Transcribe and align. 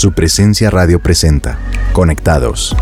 Su 0.00 0.12
presencia 0.12 0.70
radio 0.70 0.98
presenta. 0.98 1.58
Conectados. 1.92 2.74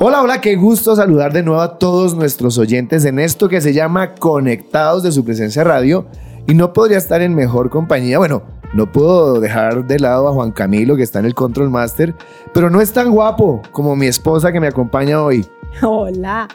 Hola, 0.00 0.20
hola, 0.20 0.40
qué 0.40 0.56
gusto 0.56 0.96
saludar 0.96 1.32
de 1.32 1.44
nuevo 1.44 1.60
a 1.60 1.78
todos 1.78 2.16
nuestros 2.16 2.58
oyentes 2.58 3.04
en 3.04 3.20
esto 3.20 3.48
que 3.48 3.60
se 3.60 3.72
llama 3.72 4.16
Conectados 4.16 5.04
de 5.04 5.12
su 5.12 5.24
presencia 5.24 5.62
radio. 5.62 6.06
Y 6.48 6.54
no 6.54 6.72
podría 6.72 6.98
estar 6.98 7.22
en 7.22 7.36
mejor 7.36 7.70
compañía. 7.70 8.18
Bueno, 8.18 8.42
no 8.74 8.90
puedo 8.90 9.38
dejar 9.38 9.86
de 9.86 10.00
lado 10.00 10.26
a 10.26 10.32
Juan 10.32 10.50
Camilo 10.50 10.96
que 10.96 11.04
está 11.04 11.20
en 11.20 11.26
el 11.26 11.36
Control 11.36 11.70
Master, 11.70 12.16
pero 12.52 12.68
no 12.68 12.80
es 12.80 12.92
tan 12.92 13.12
guapo 13.12 13.62
como 13.70 13.94
mi 13.94 14.06
esposa 14.06 14.50
que 14.50 14.58
me 14.58 14.66
acompaña 14.66 15.22
hoy. 15.22 15.46
Hola, 15.82 16.48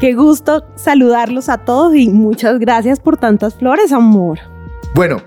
qué 0.00 0.14
gusto 0.14 0.64
saludarlos 0.76 1.48
a 1.48 1.58
todos 1.58 1.94
y 1.94 2.08
muchas 2.10 2.58
gracias 2.58 3.00
por 3.00 3.16
tantas 3.16 3.54
flores, 3.54 3.92
amor. 3.92 4.38
Bueno, 4.94 5.22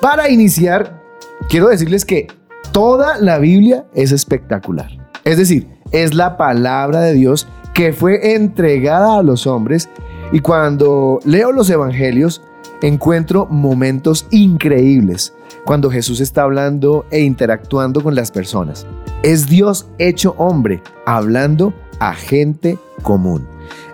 para 0.00 0.28
iniciar, 0.28 1.00
quiero 1.48 1.68
decirles 1.68 2.04
que 2.04 2.26
toda 2.72 3.18
la 3.18 3.38
Biblia 3.38 3.86
es 3.94 4.12
espectacular. 4.12 4.90
Es 5.24 5.36
decir, 5.36 5.68
es 5.90 6.14
la 6.14 6.36
palabra 6.36 7.00
de 7.00 7.12
Dios 7.12 7.46
que 7.74 7.92
fue 7.92 8.34
entregada 8.34 9.18
a 9.18 9.22
los 9.22 9.46
hombres 9.46 9.88
y 10.32 10.40
cuando 10.40 11.18
leo 11.24 11.52
los 11.52 11.70
evangelios 11.70 12.42
encuentro 12.82 13.46
momentos 13.46 14.26
increíbles 14.30 15.34
cuando 15.64 15.90
Jesús 15.90 16.20
está 16.20 16.42
hablando 16.42 17.06
e 17.10 17.20
interactuando 17.20 18.02
con 18.02 18.14
las 18.14 18.30
personas. 18.30 18.86
Es 19.22 19.46
Dios 19.46 19.88
hecho 19.98 20.34
hombre, 20.38 20.82
hablando 21.06 21.72
a 22.02 22.14
gente 22.14 22.78
común, 23.04 23.46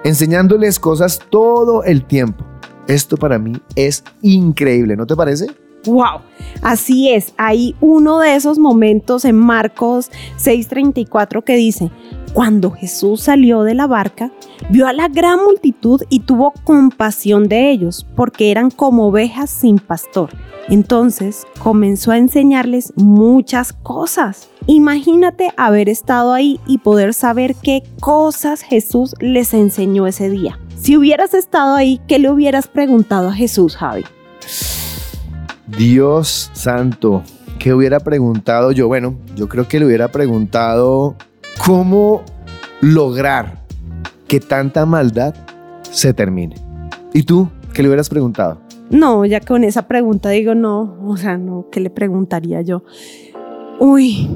enseñándoles 0.03 0.81
cosas 0.81 1.21
todo 1.29 1.85
el 1.85 2.07
tiempo. 2.07 2.43
Esto 2.87 3.19
para 3.19 3.39
mí 3.39 3.61
es 3.77 4.03
increíble, 4.23 4.97
¿no 4.97 5.07
te 5.07 5.15
parece? 5.15 5.49
Wow, 5.85 6.21
así 6.63 7.11
es. 7.11 7.33
Hay 7.37 7.75
uno 7.81 8.19
de 8.19 8.35
esos 8.35 8.59
momentos 8.59 9.25
en 9.25 9.37
Marcos 9.37 10.11
6:34 10.37 11.43
que 11.43 11.57
dice, 11.57 11.91
cuando 12.33 12.71
Jesús 12.71 13.23
salió 13.23 13.63
de 13.63 13.75
la 13.75 13.87
barca, 13.87 14.31
vio 14.71 14.87
a 14.87 14.93
la 14.93 15.09
gran 15.09 15.43
multitud 15.43 16.03
y 16.09 16.21
tuvo 16.21 16.53
compasión 16.65 17.49
de 17.49 17.71
ellos, 17.71 18.07
porque 18.17 18.51
eran 18.51 18.71
como 18.71 19.07
ovejas 19.07 19.51
sin 19.51 19.79
pastor. 19.79 20.31
Entonces 20.69 21.47
comenzó 21.63 22.13
a 22.13 22.19
enseñarles 22.19 22.93
muchas 22.97 23.73
cosas. 23.73 24.51
Imagínate 24.67 25.51
haber 25.57 25.89
estado 25.89 26.35
ahí 26.35 26.61
y 26.67 26.79
poder 26.79 27.15
saber 27.15 27.55
qué 27.55 27.83
cosas 28.01 28.61
Jesús 28.61 29.15
les 29.21 29.55
enseñó 29.55 30.07
ese 30.07 30.29
día. 30.29 30.59
Si 30.77 30.97
hubieras 30.97 31.33
estado 31.33 31.75
ahí, 31.75 32.01
¿qué 32.07 32.19
le 32.19 32.31
hubieras 32.31 32.69
preguntado 32.69 33.31
a 33.31 33.33
Jesús, 33.33 33.77
Javi? 33.77 34.05
Dios 35.77 36.51
santo, 36.55 37.23
¿qué 37.59 37.75
hubiera 37.75 38.01
preguntado 38.01 38.73
yo? 38.73 38.89
Bueno, 38.89 39.17
yo 39.37 39.49
creo 39.49 39.69
que 39.69 39.79
le 39.79 39.87
hubiera 39.87 40.09
preguntado 40.09 41.17
cómo 41.65 42.23
lograr 42.81 43.65
que 44.27 44.41
tanta 44.41 44.87
maldad 44.87 45.35
se 45.83 46.15
termine. 46.15 46.57
¿Y 47.13 47.23
tú 47.25 47.49
qué 47.75 47.83
le 47.83 47.89
hubieras 47.89 48.09
preguntado? 48.09 48.61
No, 48.91 49.27
ya 49.27 49.41
con 49.41 49.65
esa 49.65 49.87
pregunta 49.87 50.31
digo 50.31 50.55
no, 50.55 50.97
o 51.05 51.17
sea, 51.17 51.37
no, 51.37 51.67
¿qué 51.71 51.81
le 51.81 51.91
preguntaría 51.91 52.63
yo? 52.63 52.83
Uy, 53.79 54.29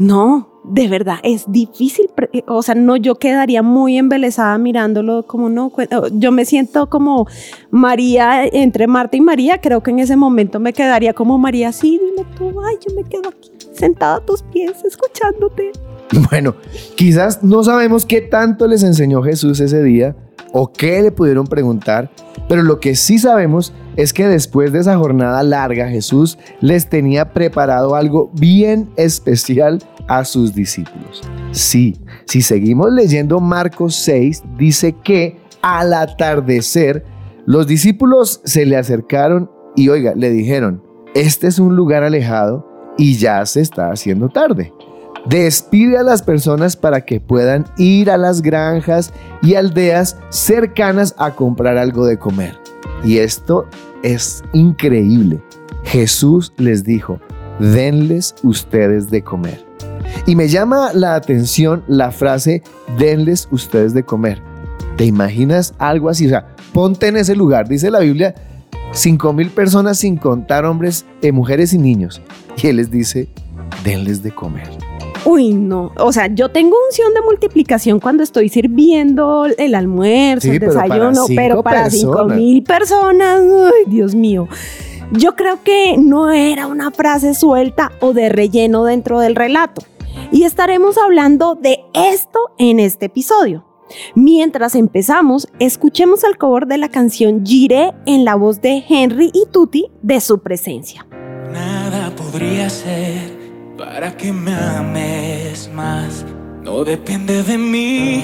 no, 0.00 0.57
de 0.64 0.88
verdad, 0.88 1.16
es 1.22 1.50
difícil, 1.50 2.10
eh, 2.32 2.42
o 2.46 2.62
sea, 2.62 2.74
no, 2.74 2.96
yo 2.96 3.14
quedaría 3.14 3.62
muy 3.62 3.96
embelesada 3.96 4.58
mirándolo 4.58 5.24
como 5.24 5.48
no, 5.48 5.72
yo 6.12 6.32
me 6.32 6.44
siento 6.44 6.90
como 6.90 7.26
María, 7.70 8.44
entre 8.46 8.86
Marta 8.86 9.16
y 9.16 9.20
María, 9.20 9.60
creo 9.60 9.82
que 9.82 9.90
en 9.90 10.00
ese 10.00 10.16
momento 10.16 10.60
me 10.60 10.72
quedaría 10.72 11.14
como 11.14 11.38
María, 11.38 11.72
sí, 11.72 11.98
dime 11.98 12.28
tú, 12.36 12.60
ay, 12.60 12.76
yo 12.86 12.94
me 12.94 13.04
quedo 13.04 13.28
aquí 13.28 13.50
sentada 13.72 14.16
a 14.16 14.20
tus 14.20 14.42
pies 14.42 14.84
escuchándote. 14.84 15.72
Bueno, 16.30 16.54
quizás 16.96 17.42
no 17.42 17.62
sabemos 17.62 18.06
qué 18.06 18.22
tanto 18.22 18.66
les 18.66 18.82
enseñó 18.82 19.22
Jesús 19.22 19.60
ese 19.60 19.82
día 19.82 20.16
o 20.52 20.72
qué 20.72 21.02
le 21.02 21.12
pudieron 21.12 21.46
preguntar, 21.46 22.10
pero 22.48 22.62
lo 22.62 22.80
que 22.80 22.94
sí 22.94 23.18
sabemos 23.18 23.74
es 23.96 24.14
que 24.14 24.26
después 24.26 24.72
de 24.72 24.78
esa 24.78 24.96
jornada 24.96 25.42
larga 25.42 25.88
Jesús 25.88 26.38
les 26.60 26.88
tenía 26.88 27.34
preparado 27.34 27.94
algo 27.94 28.30
bien 28.32 28.88
especial 28.96 29.80
a 30.08 30.24
sus 30.24 30.54
discípulos. 30.54 31.22
Sí, 31.52 32.00
si 32.26 32.42
seguimos 32.42 32.92
leyendo 32.92 33.40
Marcos 33.40 33.94
6, 33.96 34.42
dice 34.56 34.94
que 35.04 35.38
al 35.62 35.94
atardecer 35.94 37.04
los 37.46 37.66
discípulos 37.66 38.40
se 38.44 38.66
le 38.66 38.76
acercaron 38.76 39.50
y 39.76 39.88
oiga, 39.88 40.14
le 40.14 40.30
dijeron, 40.30 40.82
este 41.14 41.46
es 41.46 41.58
un 41.58 41.76
lugar 41.76 42.02
alejado 42.02 42.66
y 42.98 43.16
ya 43.16 43.44
se 43.46 43.60
está 43.60 43.90
haciendo 43.90 44.28
tarde. 44.28 44.72
Despide 45.26 45.98
a 45.98 46.02
las 46.02 46.22
personas 46.22 46.76
para 46.76 47.04
que 47.04 47.20
puedan 47.20 47.66
ir 47.76 48.10
a 48.10 48.16
las 48.16 48.42
granjas 48.42 49.12
y 49.42 49.54
aldeas 49.54 50.16
cercanas 50.30 51.14
a 51.18 51.32
comprar 51.32 51.76
algo 51.76 52.06
de 52.06 52.18
comer. 52.18 52.58
Y 53.04 53.18
esto 53.18 53.66
es 54.02 54.42
increíble. 54.52 55.42
Jesús 55.84 56.52
les 56.56 56.84
dijo, 56.84 57.20
denles 57.58 58.34
ustedes 58.42 59.10
de 59.10 59.22
comer. 59.22 59.67
Y 60.28 60.36
me 60.36 60.46
llama 60.46 60.90
la 60.92 61.14
atención 61.14 61.84
la 61.88 62.12
frase, 62.12 62.62
denles 62.98 63.48
ustedes 63.50 63.94
de 63.94 64.02
comer. 64.02 64.42
¿Te 64.98 65.06
imaginas 65.06 65.72
algo 65.78 66.10
así? 66.10 66.26
O 66.26 66.28
sea, 66.28 66.54
ponte 66.74 67.06
en 67.06 67.16
ese 67.16 67.34
lugar. 67.34 67.66
Dice 67.66 67.90
la 67.90 68.00
Biblia, 68.00 68.34
cinco 68.92 69.32
mil 69.32 69.48
personas 69.48 69.96
sin 69.96 70.18
contar 70.18 70.66
hombres, 70.66 71.06
eh, 71.22 71.32
mujeres 71.32 71.72
y 71.72 71.78
niños. 71.78 72.20
Y 72.62 72.66
Él 72.66 72.76
les 72.76 72.90
dice, 72.90 73.26
denles 73.84 74.22
de 74.22 74.30
comer. 74.30 74.68
Uy, 75.24 75.54
no. 75.54 75.92
O 75.96 76.12
sea, 76.12 76.26
yo 76.26 76.50
tengo 76.50 76.76
unción 76.90 77.14
de 77.14 77.22
multiplicación 77.22 77.98
cuando 77.98 78.22
estoy 78.22 78.50
sirviendo 78.50 79.46
el 79.56 79.74
almuerzo, 79.74 80.52
el 80.52 80.58
desayuno, 80.58 81.24
pero 81.34 81.62
para 81.62 81.88
cinco 81.88 82.26
mil 82.26 82.62
personas, 82.64 83.40
uy, 83.40 83.90
Dios 83.90 84.14
mío. 84.14 84.46
Yo 85.10 85.36
creo 85.36 85.62
que 85.64 85.96
no 85.96 86.30
era 86.30 86.66
una 86.66 86.90
frase 86.90 87.32
suelta 87.32 87.92
o 88.00 88.12
de 88.12 88.28
relleno 88.28 88.84
dentro 88.84 89.20
del 89.20 89.34
relato. 89.34 89.80
Y 90.30 90.44
estaremos 90.44 90.98
hablando 90.98 91.54
de 91.54 91.86
esto 91.94 92.38
en 92.58 92.80
este 92.80 93.06
episodio. 93.06 93.64
Mientras 94.14 94.74
empezamos, 94.74 95.48
escuchemos 95.58 96.22
el 96.24 96.36
cover 96.36 96.66
de 96.66 96.76
la 96.76 96.90
canción 96.90 97.46
Giré 97.46 97.94
en 98.04 98.26
la 98.26 98.34
voz 98.34 98.60
de 98.60 98.84
Henry 98.86 99.30
y 99.32 99.46
Tutti 99.50 99.86
de 100.02 100.20
su 100.20 100.40
presencia. 100.40 101.06
Nada 101.50 102.14
podría 102.14 102.68
ser 102.68 103.38
para 103.78 104.14
que 104.16 104.30
me 104.30 104.54
ames 104.54 105.70
más. 105.72 106.26
No 106.62 106.84
depende 106.84 107.42
de 107.42 107.56
mí, 107.56 108.22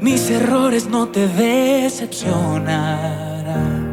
mis 0.00 0.30
errores 0.30 0.88
no 0.88 1.08
te 1.08 1.28
decepcionarán. 1.28 3.92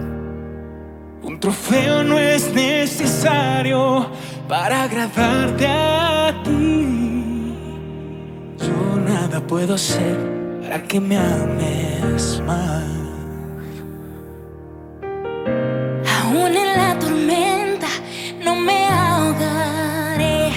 Un 1.21 1.37
trofeo 1.41 2.05
no 2.05 2.17
es 2.17 2.53
necesario 2.53 4.07
para 4.47 4.83
agradarte 4.83 5.67
a 5.67 6.28
nada 9.39 9.47
puedo 9.47 9.73
hacer 9.75 10.17
para 10.61 10.83
que 10.83 10.99
me 10.99 11.17
ames 11.17 12.41
más. 12.45 12.83
Aún 16.21 16.55
en 16.55 16.77
la 16.77 16.99
tormenta 16.99 17.87
no 18.43 18.55
me 18.55 18.87
ahogaré. 18.87 20.51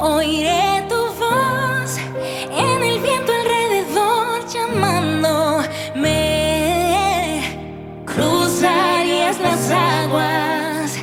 Oiré 0.00 0.84
tu 0.88 1.00
voz 1.22 1.98
en 2.50 2.82
el 2.82 3.00
viento 3.00 3.32
alrededor 3.32 4.46
llamándome. 4.54 6.12
Cruzarías 8.04 9.40
las 9.40 9.70
aguas 9.70 10.98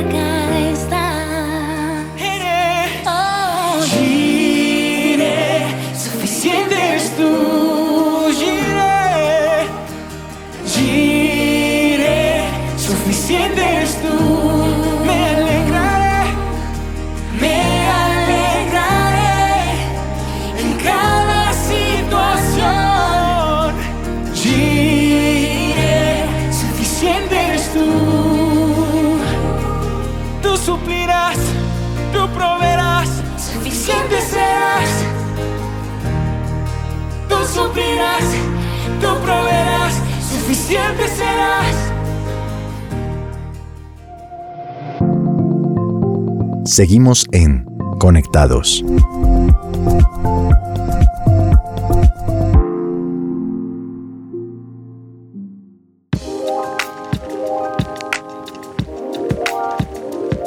suficiente 40.71 41.07
serás. 41.09 41.91
Seguimos 46.63 47.25
en 47.31 47.65
Conectados. 47.99 48.83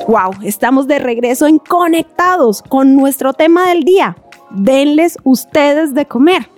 Wow, 0.06 0.34
estamos 0.42 0.86
de 0.86 0.98
regreso 0.98 1.46
en 1.46 1.58
Conectados 1.58 2.62
con 2.62 2.96
nuestro 2.96 3.32
tema 3.34 3.68
del 3.68 3.84
día. 3.84 4.16
Denles 4.50 5.18
ustedes 5.24 5.94
de 5.94 6.06
comer, 6.06 6.48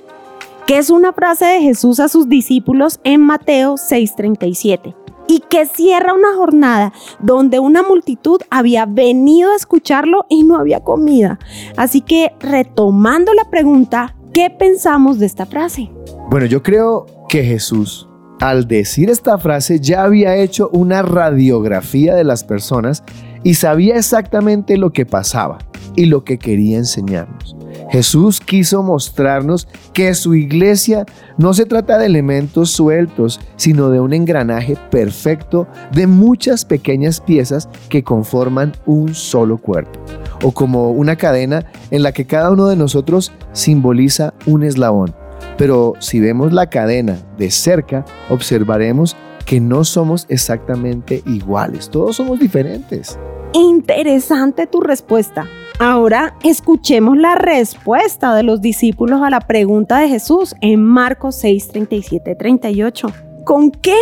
que 0.67 0.79
es 0.79 0.91
una 0.91 1.13
frase 1.13 1.45
de 1.45 1.61
Jesús 1.61 2.01
a 2.01 2.09
sus 2.09 2.29
discípulos 2.29 3.01
en 3.05 3.21
Mateo 3.21 3.77
6:37 3.77 4.97
y 5.29 5.41
que 5.49 5.67
cierra 5.67 6.13
una 6.13 6.35
jornada 6.35 6.93
donde 7.21 7.59
una 7.61 7.83
multitud 7.83 8.41
había 8.51 8.85
venido 8.85 9.53
a 9.53 9.57
escucharlo 9.57 10.27
y 10.29 10.45
no 10.45 10.59
había 10.59 10.81
comida. 10.81 11.39
Así 11.77 12.01
que 12.01 12.33
retomando 12.41 13.33
la 13.35 13.49
pregunta, 13.49 14.17
¿qué 14.33 14.51
pensamos 14.51 15.19
de 15.19 15.27
esta 15.27 15.47
frase? 15.47 15.91
Bueno, 16.31 16.47
yo 16.47 16.63
creo 16.63 17.07
que 17.29 17.45
Jesús, 17.45 18.09
al 18.41 18.67
decir 18.67 19.09
esta 19.09 19.39
frase, 19.39 19.81
ya 19.81 20.03
había 20.03 20.37
hecho 20.37 20.69
una 20.73 21.03
radiografía 21.03 22.15
de 22.15 22.25
las 22.25 22.45
personas 22.45 23.05
y 23.43 23.55
sabía 23.55 23.97
exactamente 23.97 24.77
lo 24.77 24.93
que 24.93 25.07
pasaba 25.07 25.59
y 25.97 26.07
lo 26.07 26.25
que 26.25 26.39
quería 26.39 26.79
enseñarnos. 26.79 27.57
Jesús 27.91 28.41
quiso 28.41 28.83
mostrarnos 28.83 29.69
que 29.93 30.15
su 30.15 30.35
iglesia 30.35 31.07
no 31.39 31.55
se 31.55 31.67
trata 31.67 31.99
de 31.99 32.07
elementos 32.07 32.71
sueltos, 32.71 33.41
sino 33.57 33.91
de 33.91 34.01
un 34.01 34.13
engranaje 34.13 34.77
perfecto 34.91 35.67
de 35.93 36.07
muchas 36.07 36.65
pequeñas 36.65 37.21
piezas 37.21 37.69
que 37.89 38.03
conforman 38.03 38.73
un 38.87 39.15
solo 39.15 39.59
cuerpo, 39.59 39.99
o 40.43 40.53
como 40.53 40.91
una 40.91 41.17
cadena 41.17 41.65
en 41.91 42.03
la 42.03 42.13
que 42.13 42.27
cada 42.27 42.51
uno 42.51 42.67
de 42.67 42.77
nosotros 42.77 43.33
simboliza 43.53 44.35
un 44.47 44.63
eslabón. 44.63 45.15
Pero 45.57 45.95
si 46.01 46.21
vemos 46.21 46.53
la 46.53 46.69
cadena 46.69 47.19
de 47.39 47.51
cerca, 47.51 48.05
observaremos 48.29 49.17
que 49.47 49.61
no 49.61 49.85
somos 49.85 50.27
exactamente 50.29 51.23
iguales, 51.25 51.89
todos 51.89 52.17
somos 52.17 52.41
diferentes. 52.41 53.19
Interesante 53.55 54.67
tu 54.67 54.81
respuesta. 54.81 55.47
Ahora 55.79 56.35
escuchemos 56.43 57.19
la 57.19 57.35
respuesta 57.35 58.35
de 58.35 58.43
los 58.43 58.63
discípulos 58.63 59.21
a 59.21 59.29
la 59.29 59.41
pregunta 59.41 59.99
de 59.99 60.09
Jesús 60.09 60.55
en 60.63 60.83
Marcos 60.83 61.37
6, 61.37 61.69
37, 61.69 62.35
38. 62.35 63.09
¿Con 63.45 63.71
qué? 63.71 63.99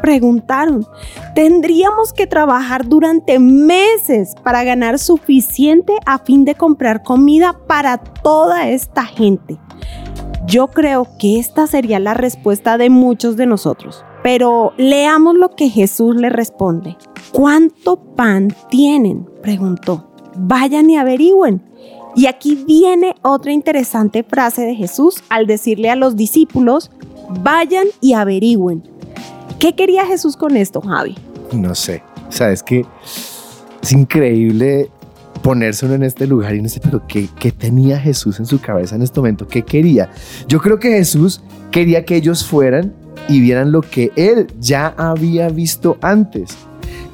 Preguntaron. 0.00 0.86
Tendríamos 1.34 2.12
que 2.12 2.28
trabajar 2.28 2.86
durante 2.86 3.40
meses 3.40 4.36
para 4.44 4.62
ganar 4.62 5.00
suficiente 5.00 5.92
a 6.06 6.20
fin 6.20 6.44
de 6.44 6.54
comprar 6.54 7.02
comida 7.02 7.58
para 7.66 7.98
toda 7.98 8.68
esta 8.68 9.04
gente. 9.04 9.58
Yo 10.46 10.68
creo 10.68 11.08
que 11.18 11.40
esta 11.40 11.66
sería 11.66 11.98
la 11.98 12.14
respuesta 12.14 12.78
de 12.78 12.90
muchos 12.90 13.36
de 13.36 13.46
nosotros. 13.46 14.04
Pero 14.22 14.72
leamos 14.76 15.34
lo 15.34 15.50
que 15.50 15.68
Jesús 15.68 16.14
le 16.14 16.30
responde. 16.30 16.96
¿Cuánto 17.32 17.96
pan 18.14 18.54
tienen? 18.70 19.28
preguntó. 19.42 20.07
Vayan 20.38 20.88
y 20.90 20.96
averigüen. 20.96 21.62
Y 22.14 22.26
aquí 22.26 22.64
viene 22.66 23.14
otra 23.22 23.52
interesante 23.52 24.22
frase 24.22 24.62
de 24.62 24.74
Jesús 24.74 25.22
al 25.28 25.46
decirle 25.46 25.90
a 25.90 25.96
los 25.96 26.16
discípulos, 26.16 26.90
vayan 27.42 27.86
y 28.00 28.14
averigüen. 28.14 28.82
¿Qué 29.58 29.74
quería 29.74 30.06
Jesús 30.06 30.36
con 30.36 30.56
esto, 30.56 30.80
Javi? 30.80 31.16
No 31.52 31.74
sé, 31.74 32.02
o 32.28 32.32
sea, 32.32 32.50
es 32.50 32.62
que 32.62 32.84
es 33.82 33.92
increíble 33.92 34.90
ponerse 35.42 35.86
uno 35.86 35.94
en 35.94 36.02
este 36.02 36.26
lugar 36.26 36.54
y 36.54 36.62
no 36.62 36.68
sé, 36.68 36.80
pero 36.80 37.06
¿qué, 37.06 37.28
¿qué 37.38 37.52
tenía 37.52 37.98
Jesús 37.98 38.38
en 38.38 38.46
su 38.46 38.60
cabeza 38.60 38.96
en 38.96 39.02
este 39.02 39.20
momento? 39.20 39.46
¿Qué 39.46 39.62
quería? 39.62 40.10
Yo 40.46 40.60
creo 40.60 40.78
que 40.78 40.90
Jesús 40.90 41.40
quería 41.70 42.04
que 42.04 42.16
ellos 42.16 42.44
fueran 42.44 42.92
y 43.28 43.40
vieran 43.40 43.72
lo 43.72 43.80
que 43.80 44.10
él 44.16 44.46
ya 44.60 44.94
había 44.96 45.48
visto 45.48 45.98
antes. 46.02 46.56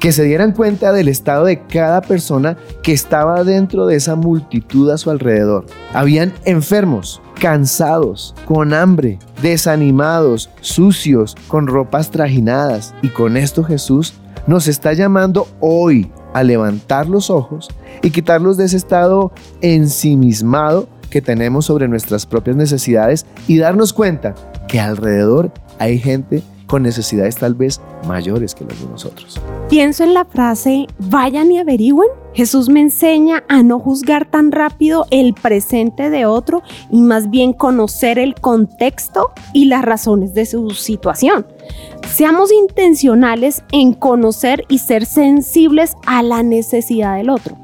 Que 0.05 0.11
se 0.11 0.23
dieran 0.23 0.51
cuenta 0.51 0.91
del 0.91 1.07
estado 1.07 1.45
de 1.45 1.63
cada 1.63 2.01
persona 2.01 2.57
que 2.83 2.93
estaba 2.93 3.43
dentro 3.43 3.87
de 3.87 3.95
esa 3.95 4.15
multitud 4.15 4.91
a 4.91 4.99
su 4.99 5.09
alrededor. 5.09 5.65
Habían 5.95 6.31
enfermos, 6.43 7.23
cansados, 7.41 8.35
con 8.45 8.75
hambre, 8.75 9.17
desanimados, 9.41 10.51
sucios, 10.61 11.35
con 11.47 11.65
ropas 11.65 12.11
trajinadas. 12.11 12.93
Y 13.01 13.07
con 13.07 13.35
esto 13.35 13.63
Jesús 13.63 14.13
nos 14.45 14.67
está 14.67 14.93
llamando 14.93 15.47
hoy 15.59 16.11
a 16.35 16.43
levantar 16.43 17.09
los 17.09 17.31
ojos 17.31 17.67
y 18.03 18.11
quitarlos 18.11 18.57
de 18.57 18.65
ese 18.65 18.77
estado 18.77 19.31
ensimismado 19.61 20.87
que 21.09 21.23
tenemos 21.23 21.65
sobre 21.65 21.87
nuestras 21.87 22.27
propias 22.27 22.57
necesidades 22.57 23.25
y 23.47 23.57
darnos 23.57 23.91
cuenta 23.91 24.35
que 24.67 24.79
alrededor 24.79 25.51
hay 25.79 25.97
gente 25.97 26.43
con 26.67 26.83
necesidades 26.83 27.35
tal 27.35 27.55
vez 27.55 27.81
mayores 28.07 28.55
que 28.55 28.65
las 28.65 28.79
de 28.79 28.87
nosotros. 28.87 29.39
Pienso 29.69 30.03
en 30.03 30.13
la 30.13 30.25
frase, 30.25 30.87
vayan 30.99 31.51
y 31.51 31.59
averigüen. 31.59 32.09
Jesús 32.33 32.67
me 32.67 32.81
enseña 32.81 33.43
a 33.47 33.63
no 33.63 33.79
juzgar 33.79 34.29
tan 34.29 34.51
rápido 34.51 35.05
el 35.09 35.33
presente 35.33 36.09
de 36.09 36.25
otro 36.25 36.63
y 36.91 37.01
más 37.01 37.29
bien 37.29 37.53
conocer 37.53 38.19
el 38.19 38.35
contexto 38.35 39.31
y 39.53 39.65
las 39.65 39.85
razones 39.85 40.33
de 40.33 40.45
su 40.45 40.71
situación. 40.71 41.45
Seamos 42.09 42.51
intencionales 42.51 43.63
en 43.71 43.93
conocer 43.93 44.65
y 44.67 44.79
ser 44.79 45.05
sensibles 45.05 45.95
a 46.05 46.23
la 46.23 46.43
necesidad 46.43 47.17
del 47.17 47.29
otro. 47.29 47.57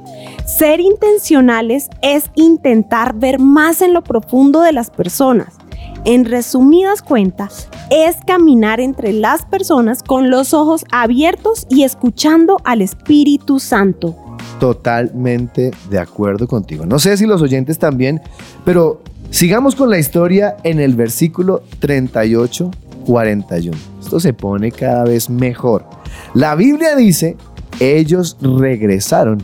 Ser 0.46 0.80
intencionales 0.80 1.90
es 2.02 2.26
intentar 2.36 3.14
ver 3.14 3.40
más 3.40 3.82
en 3.82 3.94
lo 3.94 4.04
profundo 4.04 4.62
de 4.62 4.74
las 4.74 4.90
personas. 4.90 5.61
En 6.04 6.26
resumidas 6.26 7.04
cuentas, 7.04 7.70
es 7.92 8.18
caminar 8.26 8.80
entre 8.80 9.14
las 9.14 9.46
personas 9.46 10.02
con 10.02 10.32
los 10.32 10.52
ojos 10.52 10.84
abiertos 10.92 11.68
y 11.70 11.84
escuchando 11.84 12.58
al 12.64 12.82
Espíritu 12.82 13.60
Santo. 13.60 14.16
Totalmente 14.60 15.70
de 15.92 16.00
acuerdo 16.00 16.48
contigo. 16.48 16.88
No 16.88 16.98
sé 16.98 17.18
si 17.18 17.28
los 17.28 17.44
oyentes 17.44 17.78
también, 17.78 18.20
pero 18.66 19.04
sigamos 19.30 19.76
con 19.76 19.92
la 19.92 20.00
historia 20.00 20.58
en 20.64 20.80
el 20.80 20.96
versículo 20.96 21.62
38, 21.78 22.72
41. 23.06 23.78
Esto 24.02 24.20
se 24.20 24.34
pone 24.34 24.72
cada 24.72 25.04
vez 25.04 25.30
mejor. 25.30 25.86
La 26.34 26.56
Biblia 26.56 26.96
dice, 26.96 27.38
ellos 27.80 28.38
regresaron 28.42 29.44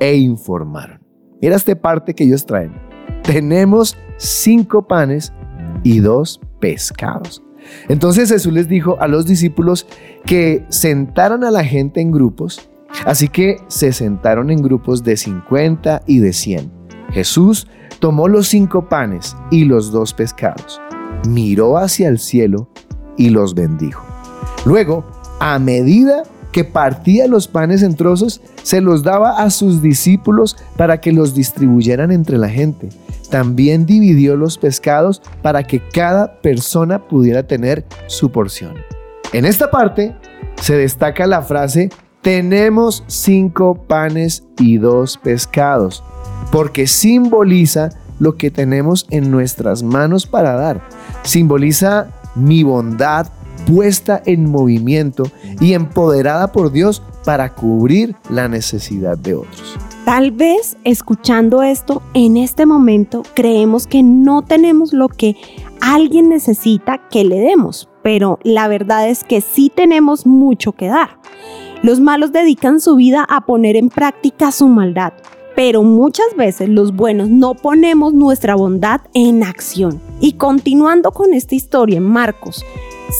e 0.00 0.16
informaron. 0.16 1.00
Mira 1.40 1.56
esta 1.56 1.74
parte 1.74 2.14
que 2.14 2.24
ellos 2.24 2.44
traen. 2.44 2.74
Tenemos 3.22 3.96
cinco 4.18 4.86
panes 4.86 5.32
y 5.84 6.00
dos 6.00 6.40
pescados. 6.58 7.44
Entonces 7.88 8.30
Jesús 8.30 8.52
les 8.52 8.68
dijo 8.68 9.00
a 9.00 9.06
los 9.06 9.26
discípulos 9.26 9.86
que 10.26 10.64
sentaran 10.68 11.44
a 11.44 11.50
la 11.50 11.64
gente 11.64 12.00
en 12.00 12.10
grupos, 12.10 12.68
así 13.06 13.28
que 13.28 13.58
se 13.68 13.92
sentaron 13.92 14.50
en 14.50 14.62
grupos 14.62 15.04
de 15.04 15.16
50 15.16 16.02
y 16.06 16.18
de 16.18 16.32
100. 16.32 16.72
Jesús 17.10 17.68
tomó 18.00 18.28
los 18.28 18.48
cinco 18.48 18.88
panes 18.88 19.36
y 19.50 19.64
los 19.64 19.92
dos 19.92 20.12
pescados, 20.12 20.80
miró 21.28 21.78
hacia 21.78 22.08
el 22.08 22.18
cielo 22.18 22.68
y 23.16 23.30
los 23.30 23.54
bendijo. 23.54 24.04
Luego, 24.66 25.04
a 25.40 25.58
medida 25.58 26.24
que 26.52 26.64
partía 26.64 27.26
los 27.26 27.48
panes 27.48 27.82
en 27.82 27.96
trozos, 27.96 28.40
se 28.62 28.80
los 28.80 29.02
daba 29.02 29.42
a 29.42 29.50
sus 29.50 29.82
discípulos 29.82 30.56
para 30.76 31.00
que 31.00 31.12
los 31.12 31.34
distribuyeran 31.34 32.10
entre 32.10 32.38
la 32.38 32.48
gente 32.48 32.90
también 33.34 33.84
dividió 33.84 34.36
los 34.36 34.58
pescados 34.58 35.20
para 35.42 35.64
que 35.64 35.80
cada 35.80 36.40
persona 36.40 37.08
pudiera 37.08 37.42
tener 37.42 37.84
su 38.06 38.30
porción. 38.30 38.74
En 39.32 39.44
esta 39.44 39.72
parte 39.72 40.14
se 40.62 40.76
destaca 40.76 41.26
la 41.26 41.42
frase, 41.42 41.90
tenemos 42.22 43.02
cinco 43.08 43.74
panes 43.74 44.44
y 44.56 44.78
dos 44.78 45.18
pescados, 45.18 46.04
porque 46.52 46.86
simboliza 46.86 47.88
lo 48.20 48.36
que 48.36 48.52
tenemos 48.52 49.04
en 49.10 49.32
nuestras 49.32 49.82
manos 49.82 50.28
para 50.28 50.52
dar. 50.52 50.80
Simboliza 51.24 52.06
mi 52.36 52.62
bondad 52.62 53.26
puesta 53.66 54.22
en 54.26 54.48
movimiento 54.48 55.24
y 55.60 55.72
empoderada 55.72 56.52
por 56.52 56.70
Dios 56.70 57.02
para 57.24 57.52
cubrir 57.52 58.14
la 58.30 58.46
necesidad 58.46 59.18
de 59.18 59.34
otros. 59.34 59.76
Tal 60.04 60.32
vez 60.32 60.76
escuchando 60.84 61.62
esto 61.62 62.02
en 62.12 62.36
este 62.36 62.66
momento 62.66 63.22
creemos 63.34 63.86
que 63.86 64.02
no 64.02 64.42
tenemos 64.42 64.92
lo 64.92 65.08
que 65.08 65.34
alguien 65.80 66.28
necesita 66.28 67.08
que 67.08 67.24
le 67.24 67.40
demos, 67.40 67.88
pero 68.02 68.38
la 68.42 68.68
verdad 68.68 69.08
es 69.08 69.24
que 69.24 69.40
sí 69.40 69.72
tenemos 69.74 70.26
mucho 70.26 70.72
que 70.72 70.88
dar. 70.88 71.18
Los 71.82 72.00
malos 72.00 72.32
dedican 72.32 72.80
su 72.80 72.96
vida 72.96 73.24
a 73.28 73.46
poner 73.46 73.76
en 73.76 73.88
práctica 73.88 74.52
su 74.52 74.68
maldad. 74.68 75.14
Pero 75.56 75.82
muchas 75.82 76.34
veces 76.36 76.68
los 76.68 76.94
buenos 76.94 77.30
no 77.30 77.54
ponemos 77.54 78.12
nuestra 78.12 78.56
bondad 78.56 79.02
en 79.14 79.42
acción. 79.42 80.00
Y 80.20 80.32
continuando 80.32 81.12
con 81.12 81.32
esta 81.32 81.54
historia 81.54 81.98
en 81.98 82.04
Marcos 82.04 82.64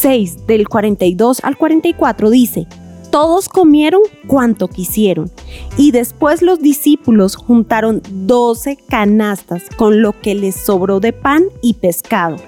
6 0.00 0.47
del 0.47 0.69
42 0.69 1.45
al 1.45 1.57
44 1.57 2.31
dice, 2.31 2.67
todos 3.14 3.49
comieron 3.49 4.00
cuanto 4.26 4.66
quisieron 4.66 5.30
y 5.76 5.92
después 5.92 6.42
los 6.42 6.59
discípulos 6.59 7.37
juntaron 7.37 8.02
12 8.11 8.76
canastas 8.88 9.62
con 9.76 10.02
lo 10.02 10.21
que 10.21 10.35
les 10.35 10.56
sobró 10.56 10.99
de 10.99 11.12
pan 11.12 11.44
y 11.62 11.75
pescado. 11.75 12.38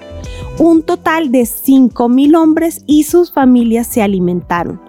Un 0.59 0.83
total 0.83 1.31
de 1.31 1.45
5 1.45 2.09
mil 2.09 2.35
hombres 2.35 2.83
y 2.85 3.03
sus 3.03 3.31
familias 3.31 3.87
se 3.87 4.01
alimentaron. 4.01 4.81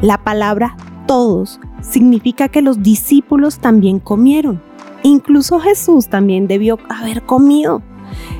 La 0.00 0.24
palabra 0.24 0.76
todos 1.06 1.60
significa 1.82 2.48
que 2.48 2.60
los 2.60 2.82
discípulos 2.82 3.60
también 3.60 4.00
comieron. 4.00 4.60
Incluso 5.04 5.60
Jesús 5.60 6.08
también 6.08 6.48
debió 6.48 6.80
haber 6.88 7.22
comido. 7.22 7.80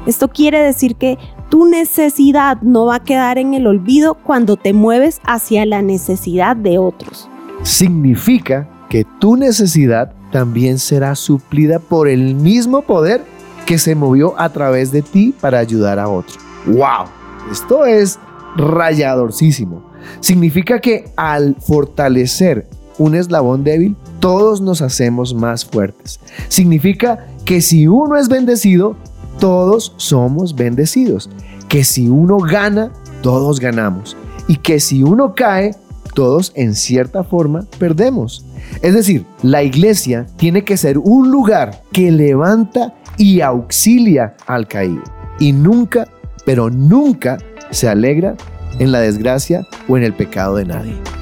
Esto 0.05 0.27
quiere 0.27 0.59
decir 0.59 0.97
que 0.97 1.17
tu 1.53 1.67
necesidad 1.67 2.63
no 2.63 2.87
va 2.87 2.95
a 2.95 3.05
quedar 3.05 3.37
en 3.37 3.53
el 3.53 3.67
olvido 3.67 4.15
cuando 4.15 4.57
te 4.57 4.73
mueves 4.73 5.21
hacia 5.23 5.67
la 5.67 5.83
necesidad 5.83 6.57
de 6.57 6.79
otros. 6.79 7.29
Significa 7.63 8.71
que 8.89 9.05
tu 9.21 9.37
necesidad 9.37 10.15
también 10.33 10.79
será 10.79 11.15
suplida 11.15 11.79
por 11.79 12.09
el 12.09 12.35
mismo 12.37 12.81
poder 12.81 13.23
que 13.67 13.77
se 13.77 13.95
movió 13.95 14.35
a 14.41 14.49
través 14.49 14.93
de 14.93 15.03
ti 15.03 15.35
para 15.43 15.59
ayudar 15.59 15.99
a 15.99 16.09
otro. 16.09 16.41
¡Wow! 16.65 17.05
Esto 17.51 17.85
es 17.85 18.19
rayadorcísimo. 18.57 19.83
Significa 20.21 20.81
que 20.81 21.11
al 21.17 21.57
fortalecer 21.57 22.67
un 22.97 23.15
eslabón 23.15 23.63
débil, 23.63 23.95
todos 24.21 24.63
nos 24.63 24.81
hacemos 24.81 25.35
más 25.35 25.67
fuertes. 25.67 26.19
Significa 26.49 27.27
que 27.45 27.61
si 27.61 27.89
uno 27.89 28.17
es 28.17 28.31
bendecido, 28.31 28.97
todos 29.43 29.93
somos 29.97 30.55
bendecidos. 30.55 31.29
Que 31.69 31.83
si 31.83 32.09
uno 32.09 32.39
gana, 32.39 32.93
todos 33.23 33.59
ganamos. 33.59 34.17
Y 34.47 34.59
que 34.59 34.79
si 34.79 35.03
uno 35.03 35.35
cae, 35.35 35.75
todos 36.15 36.53
en 36.55 36.77
cierta 36.77 37.25
forma 37.25 37.67
perdemos. 37.77 38.47
Es 38.83 38.95
decir, 38.95 39.27
la 39.43 39.65
iglesia 39.65 40.29
tiene 40.37 40.63
que 40.63 40.77
ser 40.77 40.97
un 40.97 41.33
lugar 41.33 41.83
que 41.91 42.13
levanta 42.13 42.95
y 43.19 43.41
auxilia 43.41 44.37
al 44.47 44.69
caído. 44.69 45.03
Y 45.41 45.51
nunca, 45.53 46.07
pero 46.47 46.71
nunca 46.71 47.39
se 47.73 47.89
alegra 47.89 48.37
en 48.79 48.93
la 48.93 49.01
desgracia 49.01 49.67
o 49.89 49.97
en 49.97 50.05
el 50.05 50.15
pecado 50.15 50.55
de 50.55 50.67
nadie. 50.67 51.22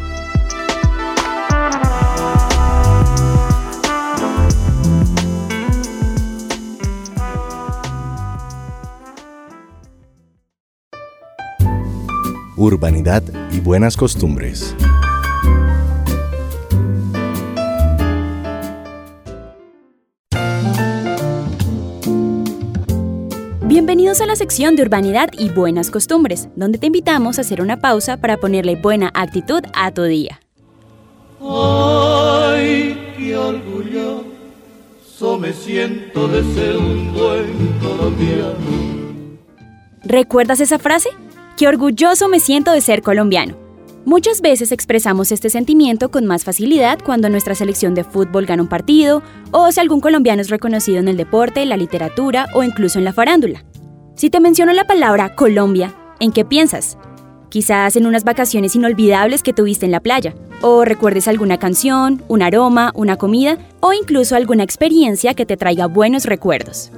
Urbanidad 12.61 13.23
y 13.50 13.61
buenas 13.61 13.97
costumbres. 13.97 14.76
Bienvenidos 23.64 24.21
a 24.21 24.26
la 24.26 24.37
sección 24.37 24.76
de 24.76 24.83
Urbanidad 24.83 25.31
y 25.38 25.49
Buenas 25.49 25.90
Costumbres, 25.90 26.49
donde 26.55 26.76
te 26.76 26.88
invitamos 26.88 27.38
a 27.38 27.40
hacer 27.40 27.62
una 27.62 27.81
pausa 27.81 28.19
para 28.19 28.37
ponerle 28.37 28.76
buena 28.76 29.11
actitud 29.14 29.62
a 29.73 29.90
tu 29.93 30.02
día. 30.02 30.40
Ay, 31.40 33.14
qué 33.17 33.37
orgulloso 33.37 35.38
me 35.38 35.55
siento 35.55 36.29
de 36.29 36.55
ser 36.55 36.76
un 36.76 37.14
buen 37.14 37.79
colombiano. 37.81 38.59
¿Recuerdas 40.05 40.61
esa 40.61 40.79
frase? 40.79 41.09
Qué 41.61 41.69
orgulloso 41.69 42.26
me 42.31 42.40
siento 42.40 42.73
de 42.73 42.81
ser 42.81 43.02
colombiano. 43.02 43.55
Muchas 44.07 44.40
veces 44.40 44.73
expresamos 44.73 45.31
este 45.31 45.50
sentimiento 45.50 46.11
con 46.11 46.25
más 46.25 46.43
facilidad 46.43 46.99
cuando 47.05 47.29
nuestra 47.29 47.55
selección 47.55 47.95
de 47.95 48.02
fútbol 48.02 48.47
gana 48.47 48.62
un 48.62 48.69
partido 48.71 49.23
o 49.50 49.71
si 49.71 49.79
algún 49.79 50.00
colombiano 50.00 50.40
es 50.40 50.49
reconocido 50.49 51.00
en 51.00 51.09
el 51.09 51.19
deporte, 51.19 51.67
la 51.67 51.76
literatura 51.76 52.47
o 52.55 52.62
incluso 52.62 52.99
en 52.99 53.05
la 53.05 53.12
farándula. 53.12 53.62
Si 54.17 54.31
te 54.31 54.40
menciono 54.40 54.73
la 54.73 54.87
palabra 54.87 55.35
Colombia, 55.35 55.95
¿en 56.19 56.33
qué 56.33 56.47
piensas? 56.47 56.97
Quizás 57.50 57.95
en 57.95 58.07
unas 58.07 58.25
vacaciones 58.25 58.75
inolvidables 58.75 59.43
que 59.43 59.52
tuviste 59.52 59.85
en 59.85 59.93
la 59.93 60.00
playa, 60.00 60.35
o 60.62 60.87
recuerdes 60.87 61.29
alguna 61.29 61.59
canción, 61.59 62.23
un 62.26 62.40
aroma, 62.40 62.90
una 62.95 63.19
comida 63.19 63.59
o 63.81 63.93
incluso 63.93 64.35
alguna 64.35 64.62
experiencia 64.62 65.35
que 65.35 65.45
te 65.45 65.59
traiga 65.59 65.88
buenos 65.88 66.25
recuerdos. 66.25 66.90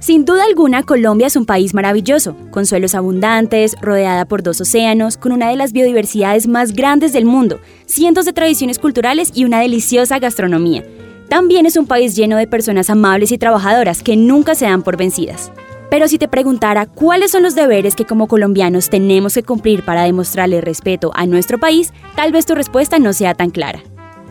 Sin 0.00 0.24
duda 0.24 0.44
alguna, 0.44 0.82
Colombia 0.82 1.26
es 1.26 1.36
un 1.36 1.44
país 1.44 1.74
maravilloso, 1.74 2.34
con 2.50 2.64
suelos 2.64 2.94
abundantes, 2.94 3.76
rodeada 3.82 4.24
por 4.24 4.42
dos 4.42 4.58
océanos, 4.58 5.18
con 5.18 5.30
una 5.30 5.50
de 5.50 5.56
las 5.56 5.72
biodiversidades 5.72 6.48
más 6.48 6.72
grandes 6.72 7.12
del 7.12 7.26
mundo, 7.26 7.60
cientos 7.84 8.24
de 8.24 8.32
tradiciones 8.32 8.78
culturales 8.78 9.30
y 9.34 9.44
una 9.44 9.60
deliciosa 9.60 10.18
gastronomía. 10.18 10.84
También 11.28 11.66
es 11.66 11.76
un 11.76 11.86
país 11.86 12.16
lleno 12.16 12.38
de 12.38 12.46
personas 12.46 12.88
amables 12.88 13.30
y 13.30 13.36
trabajadoras 13.36 14.02
que 14.02 14.16
nunca 14.16 14.54
se 14.54 14.64
dan 14.64 14.82
por 14.82 14.96
vencidas. 14.96 15.52
Pero 15.90 16.08
si 16.08 16.16
te 16.16 16.28
preguntara 16.28 16.86
cuáles 16.86 17.32
son 17.32 17.42
los 17.42 17.54
deberes 17.54 17.94
que 17.94 18.06
como 18.06 18.26
colombianos 18.26 18.88
tenemos 18.88 19.34
que 19.34 19.42
cumplir 19.42 19.84
para 19.84 20.04
demostrarle 20.04 20.62
respeto 20.62 21.10
a 21.14 21.26
nuestro 21.26 21.58
país, 21.58 21.92
tal 22.16 22.32
vez 22.32 22.46
tu 22.46 22.54
respuesta 22.54 22.98
no 22.98 23.12
sea 23.12 23.34
tan 23.34 23.50
clara. 23.50 23.82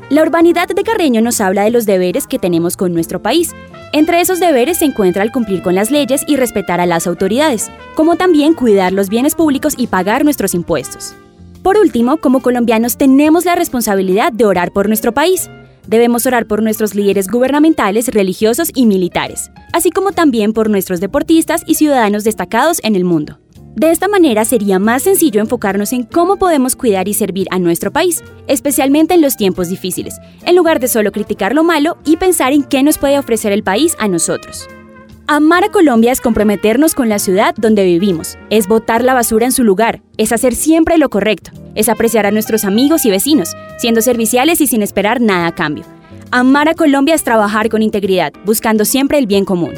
La 0.09 0.23
urbanidad 0.23 0.67
de 0.67 0.83
Carreño 0.83 1.21
nos 1.21 1.39
habla 1.39 1.63
de 1.63 1.69
los 1.69 1.85
deberes 1.85 2.25
que 2.25 2.39
tenemos 2.39 2.75
con 2.75 2.93
nuestro 2.93 3.21
país. 3.21 3.53
Entre 3.91 4.21
esos 4.21 4.39
deberes 4.39 4.77
se 4.77 4.85
encuentra 4.85 5.23
el 5.23 5.31
cumplir 5.31 5.63
con 5.63 5.73
las 5.73 5.89
leyes 5.89 6.23
y 6.27 6.35
respetar 6.35 6.79
a 6.79 6.85
las 6.85 7.07
autoridades, 7.07 7.71
como 7.95 8.17
también 8.17 8.53
cuidar 8.53 8.93
los 8.93 9.09
bienes 9.09 9.33
públicos 9.33 9.73
y 9.77 9.87
pagar 9.87 10.23
nuestros 10.23 10.53
impuestos. 10.53 11.15
Por 11.63 11.75
último, 11.75 12.17
como 12.17 12.41
colombianos 12.41 12.97
tenemos 12.97 13.45
la 13.45 13.55
responsabilidad 13.55 14.31
de 14.31 14.45
orar 14.45 14.71
por 14.73 14.87
nuestro 14.87 15.11
país. 15.11 15.49
Debemos 15.87 16.27
orar 16.27 16.45
por 16.45 16.61
nuestros 16.61 16.93
líderes 16.93 17.27
gubernamentales, 17.27 18.09
religiosos 18.09 18.69
y 18.75 18.85
militares, 18.85 19.49
así 19.73 19.89
como 19.89 20.11
también 20.11 20.53
por 20.53 20.69
nuestros 20.69 20.99
deportistas 20.99 21.63
y 21.65 21.73
ciudadanos 21.73 22.23
destacados 22.23 22.79
en 22.83 22.95
el 22.95 23.05
mundo. 23.05 23.39
De 23.75 23.91
esta 23.91 24.07
manera 24.07 24.43
sería 24.45 24.79
más 24.79 25.03
sencillo 25.03 25.39
enfocarnos 25.39 25.93
en 25.93 26.03
cómo 26.03 26.37
podemos 26.37 26.75
cuidar 26.75 27.07
y 27.07 27.13
servir 27.13 27.47
a 27.51 27.59
nuestro 27.59 27.91
país, 27.91 28.21
especialmente 28.47 29.13
en 29.13 29.21
los 29.21 29.37
tiempos 29.37 29.69
difíciles, 29.69 30.15
en 30.45 30.55
lugar 30.55 30.79
de 30.79 30.87
solo 30.87 31.11
criticar 31.11 31.53
lo 31.53 31.63
malo 31.63 31.97
y 32.03 32.17
pensar 32.17 32.51
en 32.51 32.63
qué 32.63 32.83
nos 32.83 32.97
puede 32.97 33.17
ofrecer 33.17 33.51
el 33.51 33.63
país 33.63 33.95
a 33.99 34.07
nosotros. 34.07 34.67
Amar 35.27 35.63
a 35.63 35.69
Colombia 35.69 36.11
es 36.11 36.21
comprometernos 36.21 36.95
con 36.95 37.07
la 37.07 37.19
ciudad 37.19 37.53
donde 37.55 37.85
vivimos, 37.85 38.37
es 38.49 38.67
botar 38.67 39.03
la 39.03 39.13
basura 39.13 39.45
en 39.45 39.51
su 39.51 39.63
lugar, 39.63 40.01
es 40.17 40.31
hacer 40.31 40.55
siempre 40.55 40.97
lo 40.97 41.09
correcto, 41.09 41.51
es 41.75 41.87
apreciar 41.87 42.25
a 42.25 42.31
nuestros 42.31 42.65
amigos 42.65 43.05
y 43.05 43.11
vecinos, 43.11 43.55
siendo 43.77 44.01
serviciales 44.01 44.59
y 44.59 44.67
sin 44.67 44.81
esperar 44.81 45.21
nada 45.21 45.45
a 45.45 45.55
cambio. 45.55 45.85
Amar 46.31 46.67
a 46.67 46.73
Colombia 46.73 47.13
es 47.13 47.23
trabajar 47.23 47.69
con 47.69 47.83
integridad, 47.83 48.33
buscando 48.43 48.85
siempre 48.85 49.19
el 49.19 49.27
bien 49.27 49.45
común. 49.45 49.73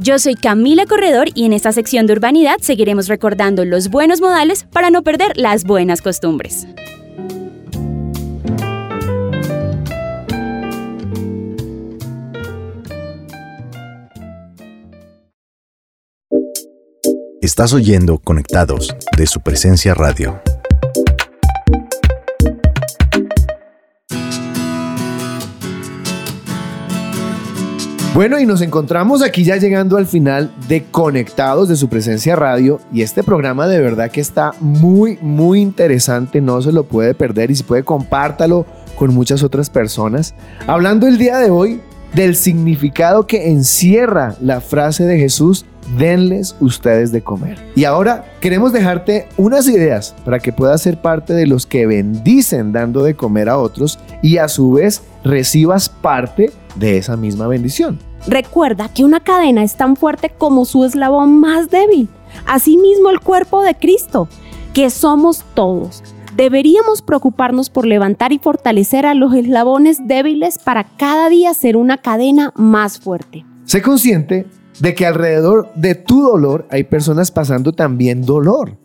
Yo 0.00 0.20
soy 0.20 0.36
Camila 0.36 0.86
Corredor 0.86 1.26
y 1.34 1.44
en 1.44 1.52
esta 1.52 1.72
sección 1.72 2.06
de 2.06 2.12
urbanidad 2.12 2.58
seguiremos 2.60 3.08
recordando 3.08 3.64
los 3.64 3.88
buenos 3.88 4.20
modales 4.20 4.62
para 4.62 4.90
no 4.90 5.02
perder 5.02 5.36
las 5.36 5.64
buenas 5.64 6.02
costumbres. 6.02 6.68
Estás 17.42 17.72
oyendo 17.72 18.18
Conectados 18.18 18.94
de 19.16 19.26
su 19.26 19.40
presencia 19.40 19.94
radio. 19.94 20.40
Bueno, 28.18 28.40
y 28.40 28.46
nos 28.46 28.62
encontramos 28.62 29.22
aquí 29.22 29.44
ya 29.44 29.58
llegando 29.58 29.96
al 29.96 30.04
final 30.04 30.50
de 30.66 30.82
Conectados 30.82 31.68
de 31.68 31.76
su 31.76 31.88
presencia 31.88 32.34
radio 32.34 32.80
y 32.92 33.02
este 33.02 33.22
programa 33.22 33.68
de 33.68 33.80
verdad 33.80 34.10
que 34.10 34.20
está 34.20 34.54
muy, 34.58 35.20
muy 35.22 35.60
interesante, 35.60 36.40
no 36.40 36.60
se 36.60 36.72
lo 36.72 36.82
puede 36.82 37.14
perder 37.14 37.52
y 37.52 37.54
si 37.54 37.62
puede 37.62 37.84
compártalo 37.84 38.66
con 38.96 39.14
muchas 39.14 39.44
otras 39.44 39.70
personas. 39.70 40.34
Hablando 40.66 41.06
el 41.06 41.16
día 41.16 41.38
de 41.38 41.50
hoy 41.50 41.80
del 42.12 42.34
significado 42.34 43.24
que 43.28 43.52
encierra 43.52 44.34
la 44.40 44.60
frase 44.60 45.04
de 45.04 45.16
Jesús, 45.16 45.64
denles 45.96 46.56
ustedes 46.58 47.12
de 47.12 47.22
comer. 47.22 47.56
Y 47.76 47.84
ahora 47.84 48.24
queremos 48.40 48.72
dejarte 48.72 49.28
unas 49.36 49.68
ideas 49.68 50.16
para 50.24 50.40
que 50.40 50.52
puedas 50.52 50.82
ser 50.82 51.00
parte 51.00 51.34
de 51.34 51.46
los 51.46 51.66
que 51.66 51.86
bendicen 51.86 52.72
dando 52.72 53.04
de 53.04 53.14
comer 53.14 53.48
a 53.48 53.58
otros 53.58 54.00
y 54.22 54.38
a 54.38 54.48
su 54.48 54.72
vez 54.72 55.04
recibas 55.22 55.88
parte 55.88 56.50
de 56.74 56.98
esa 56.98 57.16
misma 57.16 57.46
bendición. 57.46 58.07
Recuerda 58.28 58.90
que 58.92 59.04
una 59.04 59.20
cadena 59.20 59.62
es 59.62 59.76
tan 59.76 59.96
fuerte 59.96 60.28
como 60.28 60.66
su 60.66 60.84
eslabón 60.84 61.40
más 61.40 61.70
débil. 61.70 62.10
Asimismo 62.46 63.08
el 63.08 63.20
cuerpo 63.20 63.62
de 63.62 63.74
Cristo, 63.74 64.28
que 64.74 64.90
somos 64.90 65.44
todos. 65.54 66.02
Deberíamos 66.36 67.00
preocuparnos 67.00 67.70
por 67.70 67.86
levantar 67.86 68.32
y 68.32 68.38
fortalecer 68.38 69.06
a 69.06 69.14
los 69.14 69.32
eslabones 69.32 70.06
débiles 70.06 70.58
para 70.58 70.84
cada 70.84 71.30
día 71.30 71.54
ser 71.54 71.78
una 71.78 71.96
cadena 71.96 72.52
más 72.54 73.00
fuerte. 73.00 73.46
Sé 73.64 73.80
consciente 73.80 74.46
de 74.78 74.94
que 74.94 75.06
alrededor 75.06 75.72
de 75.74 75.94
tu 75.94 76.20
dolor 76.20 76.66
hay 76.70 76.84
personas 76.84 77.30
pasando 77.30 77.72
también 77.72 78.26
dolor, 78.26 78.76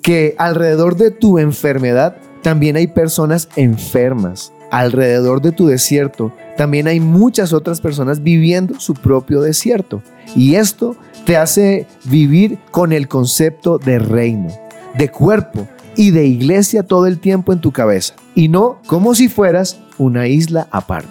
que 0.00 0.36
alrededor 0.38 0.96
de 0.96 1.10
tu 1.10 1.38
enfermedad 1.38 2.16
también 2.42 2.76
hay 2.76 2.86
personas 2.86 3.48
enfermas, 3.56 4.52
alrededor 4.72 5.42
de 5.42 5.52
tu 5.52 5.66
desierto 5.66 6.32
también 6.56 6.88
hay 6.88 6.98
muchas 6.98 7.52
otras 7.52 7.80
personas 7.80 8.22
viviendo 8.22 8.80
su 8.80 8.94
propio 8.94 9.42
desierto. 9.42 10.02
Y 10.34 10.54
esto 10.54 10.96
te 11.24 11.36
hace 11.36 11.86
vivir 12.04 12.58
con 12.70 12.92
el 12.92 13.06
concepto 13.06 13.78
de 13.78 13.98
reino, 13.98 14.48
de 14.94 15.10
cuerpo 15.10 15.68
y 15.94 16.10
de 16.10 16.26
iglesia 16.26 16.82
todo 16.82 17.06
el 17.06 17.20
tiempo 17.20 17.52
en 17.52 17.60
tu 17.60 17.70
cabeza. 17.70 18.14
Y 18.34 18.48
no 18.48 18.78
como 18.86 19.14
si 19.14 19.28
fueras 19.28 19.78
una 19.98 20.26
isla 20.26 20.68
aparte. 20.70 21.10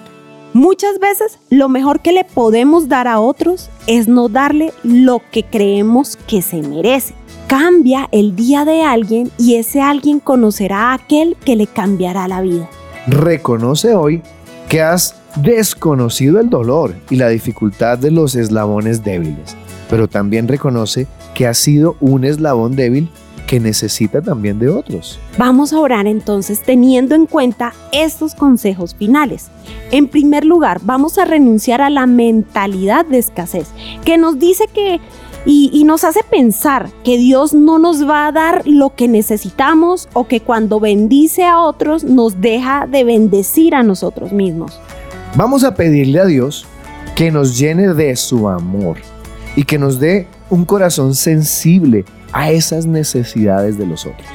Muchas 0.53 0.99
veces 0.99 1.39
lo 1.49 1.69
mejor 1.69 2.01
que 2.01 2.11
le 2.11 2.25
podemos 2.25 2.89
dar 2.89 3.07
a 3.07 3.19
otros 3.19 3.69
es 3.87 4.07
no 4.07 4.27
darle 4.27 4.73
lo 4.83 5.21
que 5.31 5.43
creemos 5.43 6.17
que 6.27 6.41
se 6.41 6.61
merece. 6.61 7.13
Cambia 7.47 8.09
el 8.11 8.35
día 8.35 8.65
de 8.65 8.81
alguien 8.81 9.31
y 9.37 9.55
ese 9.55 9.81
alguien 9.81 10.19
conocerá 10.19 10.91
a 10.91 10.95
aquel 10.95 11.37
que 11.45 11.55
le 11.55 11.67
cambiará 11.67 12.27
la 12.27 12.41
vida. 12.41 12.69
Reconoce 13.07 13.95
hoy 13.95 14.21
que 14.69 14.81
has 14.81 15.15
desconocido 15.35 16.39
el 16.39 16.49
dolor 16.49 16.93
y 17.09 17.15
la 17.15 17.29
dificultad 17.29 17.97
de 17.97 18.11
los 18.11 18.35
eslabones 18.35 19.03
débiles, 19.03 19.55
pero 19.89 20.07
también 20.07 20.47
reconoce 20.47 21.07
que 21.33 21.47
has 21.47 21.57
sido 21.57 21.95
un 21.99 22.25
eslabón 22.25 22.75
débil 22.75 23.09
que 23.47 23.59
necesita 23.59 24.21
también 24.21 24.59
de 24.59 24.69
otros. 24.69 25.19
Vamos 25.37 25.73
a 25.73 25.79
orar 25.79 26.07
entonces 26.07 26.61
teniendo 26.61 27.15
en 27.15 27.25
cuenta 27.25 27.73
estos 27.91 28.33
consejos 28.35 28.95
finales. 28.95 29.49
En 29.91 30.07
primer 30.07 30.45
lugar, 30.45 30.79
vamos 30.83 31.17
a 31.17 31.25
renunciar 31.25 31.81
a 31.81 31.89
la 31.89 32.05
mentalidad 32.05 33.05
de 33.05 33.17
escasez, 33.17 33.67
que 34.05 34.17
nos 34.17 34.39
dice 34.39 34.65
que 34.73 35.01
y, 35.45 35.83
nos 35.85 36.03
hace 36.03 36.21
pensar 36.23 36.89
que 37.03 37.17
Dios 37.17 37.53
no 37.53 37.79
nos 37.79 38.07
va 38.07 38.27
a 38.27 38.31
dar 38.31 38.61
lo 38.65 38.95
que 38.95 39.07
necesitamos 39.07 40.07
o 40.13 40.27
que 40.27 40.39
cuando 40.39 40.79
bendice 40.79 41.43
a 41.43 41.59
otros 41.59 42.03
nos 42.03 42.39
deja 42.39 42.87
de 42.87 43.03
bendecir 43.03 43.75
a 43.75 43.83
nosotros 43.83 44.31
mismos. 44.31 44.79
Vamos 45.35 45.63
a 45.63 45.75
pedirle 45.75 46.19
a 46.19 46.25
Dios 46.25 46.65
que 47.15 47.31
nos 47.31 47.57
llene 47.57 47.93
de 47.93 48.15
su 48.15 48.47
amor 48.47 48.97
y 49.55 49.63
que 49.63 49.77
nos 49.77 49.99
dé 49.99 50.27
un 50.49 50.65
corazón 50.65 51.15
sensible 51.15 52.05
a 52.31 52.51
esas 52.51 52.85
necesidades 52.85 53.77
de 53.77 53.85
los 53.85 54.05
otros. 54.05 54.27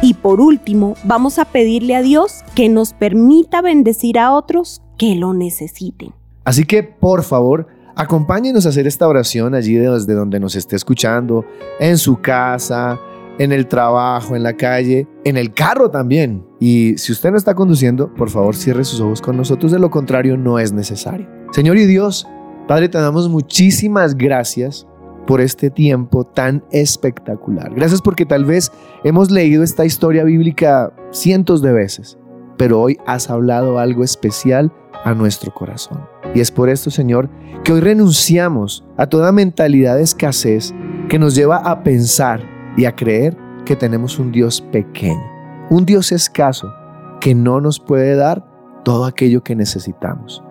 Y 0.00 0.14
por 0.14 0.40
último, 0.40 0.94
vamos 1.04 1.38
a 1.38 1.44
pedirle 1.44 1.96
a 1.96 2.02
Dios 2.02 2.44
que 2.54 2.68
nos 2.68 2.92
permita 2.92 3.60
bendecir 3.62 4.18
a 4.18 4.32
otros 4.32 4.80
que 4.96 5.16
lo 5.16 5.34
necesiten. 5.34 6.12
Así 6.44 6.64
que, 6.64 6.82
por 6.82 7.24
favor, 7.24 7.66
acompáñenos 7.98 8.64
a 8.64 8.68
hacer 8.68 8.86
esta 8.86 9.08
oración 9.08 9.54
allí 9.54 9.74
desde 9.74 10.14
donde 10.14 10.38
nos 10.38 10.54
esté 10.54 10.76
escuchando, 10.76 11.44
en 11.80 11.98
su 11.98 12.20
casa, 12.20 12.98
en 13.38 13.50
el 13.50 13.66
trabajo, 13.66 14.36
en 14.36 14.44
la 14.44 14.56
calle, 14.56 15.08
en 15.24 15.36
el 15.36 15.52
carro 15.52 15.90
también. 15.90 16.46
Y 16.60 16.96
si 16.96 17.10
usted 17.10 17.32
no 17.32 17.36
está 17.36 17.54
conduciendo, 17.54 18.14
por 18.14 18.30
favor 18.30 18.54
cierre 18.54 18.84
sus 18.84 19.00
ojos 19.00 19.20
con 19.20 19.36
nosotros, 19.36 19.72
de 19.72 19.80
lo 19.80 19.90
contrario 19.90 20.36
no 20.36 20.60
es 20.60 20.72
necesario. 20.72 21.28
Señor 21.50 21.76
y 21.76 21.86
Dios, 21.86 22.26
Padre, 22.68 22.88
te 22.88 22.98
damos 22.98 23.28
muchísimas 23.28 24.16
gracias 24.16 24.86
por 25.26 25.40
este 25.40 25.68
tiempo 25.68 26.24
tan 26.24 26.64
espectacular. 26.70 27.74
Gracias 27.74 28.00
porque 28.00 28.24
tal 28.24 28.44
vez 28.44 28.70
hemos 29.02 29.32
leído 29.32 29.64
esta 29.64 29.84
historia 29.84 30.22
bíblica 30.22 30.92
cientos 31.10 31.62
de 31.62 31.72
veces, 31.72 32.16
pero 32.56 32.80
hoy 32.80 32.96
has 33.06 33.28
hablado 33.28 33.80
algo 33.80 34.04
especial 34.04 34.72
a 35.04 35.14
nuestro 35.14 35.52
corazón. 35.52 36.17
Y 36.34 36.40
es 36.40 36.50
por 36.50 36.68
esto, 36.68 36.90
Señor, 36.90 37.28
que 37.64 37.72
hoy 37.72 37.80
renunciamos 37.80 38.84
a 38.96 39.06
toda 39.06 39.32
mentalidad 39.32 39.96
de 39.96 40.02
escasez 40.02 40.74
que 41.08 41.18
nos 41.18 41.34
lleva 41.34 41.56
a 41.56 41.82
pensar 41.82 42.42
y 42.76 42.84
a 42.84 42.94
creer 42.94 43.36
que 43.64 43.76
tenemos 43.76 44.18
un 44.18 44.32
Dios 44.32 44.60
pequeño, 44.60 45.22
un 45.70 45.84
Dios 45.84 46.12
escaso 46.12 46.72
que 47.20 47.34
no 47.34 47.60
nos 47.60 47.80
puede 47.80 48.14
dar 48.14 48.46
todo 48.84 49.04
aquello 49.04 49.42
que 49.42 49.56
necesitamos. 49.56 50.42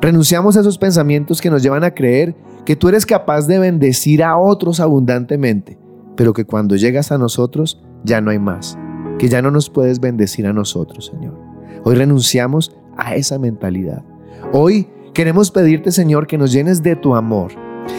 Renunciamos 0.00 0.56
a 0.56 0.60
esos 0.60 0.78
pensamientos 0.78 1.40
que 1.40 1.50
nos 1.50 1.62
llevan 1.62 1.84
a 1.84 1.92
creer 1.92 2.34
que 2.64 2.76
tú 2.76 2.88
eres 2.88 3.06
capaz 3.06 3.46
de 3.46 3.58
bendecir 3.58 4.22
a 4.22 4.36
otros 4.36 4.80
abundantemente, 4.80 5.78
pero 6.16 6.32
que 6.32 6.44
cuando 6.44 6.76
llegas 6.76 7.12
a 7.12 7.18
nosotros 7.18 7.80
ya 8.04 8.20
no 8.20 8.30
hay 8.30 8.38
más, 8.38 8.78
que 9.18 9.28
ya 9.28 9.42
no 9.42 9.50
nos 9.50 9.70
puedes 9.70 10.00
bendecir 10.00 10.46
a 10.46 10.52
nosotros, 10.52 11.06
Señor. 11.06 11.38
Hoy 11.84 11.94
renunciamos 11.94 12.76
a 12.96 13.14
esa 13.14 13.38
mentalidad. 13.38 14.04
Hoy 14.52 14.88
queremos 15.18 15.50
pedirte, 15.50 15.90
Señor, 15.90 16.28
que 16.28 16.38
nos 16.38 16.52
llenes 16.52 16.80
de 16.80 16.94
tu 16.94 17.16
amor 17.16 17.50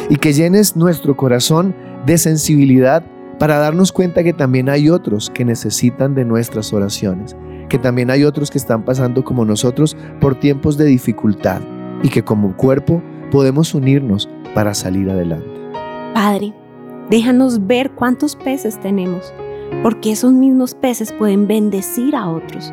y 0.10 0.16
que 0.16 0.32
llenes 0.32 0.78
nuestro 0.78 1.18
corazón 1.18 1.76
de 2.06 2.18
sensibilidad 2.18 3.04
para 3.38 3.58
darnos 3.58 3.92
cuenta 3.92 4.24
que 4.24 4.32
también 4.32 4.70
hay 4.70 4.90
otros 4.90 5.30
que 5.30 5.44
necesitan 5.44 6.16
de 6.16 6.24
nuestras 6.24 6.72
oraciones, 6.72 7.36
que 7.68 7.78
también 7.78 8.10
hay 8.10 8.24
otros 8.24 8.50
que 8.50 8.58
están 8.58 8.86
pasando 8.86 9.26
como 9.26 9.44
nosotros 9.44 9.98
por 10.22 10.40
tiempos 10.40 10.78
de 10.78 10.86
dificultad 10.86 11.60
y 12.04 12.08
que 12.08 12.24
como 12.24 12.56
cuerpo 12.56 13.04
podemos 13.32 13.74
unirnos 13.74 14.30
para 14.56 14.74
salir 14.74 15.10
adelante. 15.10 15.52
Padre, 16.14 16.54
déjanos 17.10 17.68
ver 17.68 17.92
cuántos 17.92 18.38
peces 18.38 18.80
tenemos, 18.80 19.34
porque 19.84 20.14
esos 20.14 20.32
mismos 20.32 20.74
peces 20.74 21.12
pueden 21.12 21.50
bendecir 21.50 22.16
a 22.16 22.30
otros. 22.30 22.72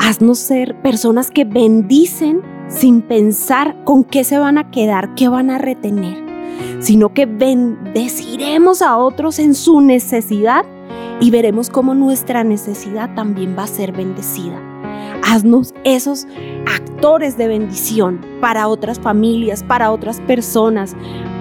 Haznos 0.00 0.38
ser 0.38 0.80
personas 0.80 1.30
que 1.30 1.44
bendicen 1.44 2.40
sin 2.68 3.02
pensar 3.02 3.84
con 3.84 4.04
qué 4.04 4.24
se 4.24 4.38
van 4.38 4.58
a 4.58 4.70
quedar, 4.70 5.14
qué 5.14 5.28
van 5.28 5.50
a 5.50 5.58
retener 5.58 6.26
sino 6.80 7.12
que 7.12 7.26
bendeciremos 7.26 8.82
a 8.82 8.96
otros 8.96 9.38
en 9.38 9.54
su 9.54 9.80
necesidad 9.80 10.64
y 11.20 11.30
veremos 11.30 11.70
cómo 11.70 11.94
nuestra 11.94 12.44
necesidad 12.44 13.14
también 13.14 13.56
va 13.58 13.64
a 13.64 13.68
ser 13.68 13.92
bendecida. 13.92 14.60
Haznos 15.24 15.74
esos 15.84 16.26
actores 16.66 17.36
de 17.36 17.48
bendición 17.48 18.20
para 18.40 18.68
otras 18.68 19.00
familias, 19.00 19.62
para 19.62 19.90
otras 19.90 20.20
personas, 20.20 20.94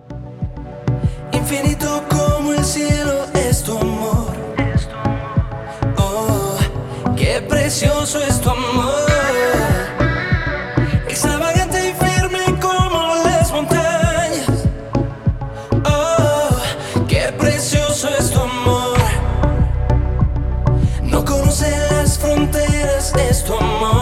Infinito 1.32 2.02
como 2.08 2.52
el 2.52 2.64
cielo 2.64 3.24
es 3.34 3.62
tu 3.62 3.76
amor. 3.76 4.32
Oh, 5.96 6.56
qué 7.16 7.42
precioso 7.48 8.18
es 8.18 8.40
tu 8.40 8.50
amor. 8.50 9.11
Es 23.32 23.42
tu 23.44 23.54
amor. 23.54 24.01